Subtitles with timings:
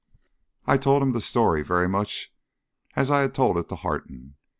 [0.65, 2.33] I told him the story very much
[2.95, 4.35] as I had told it to Harton.